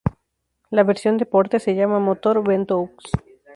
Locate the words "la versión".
0.71-1.17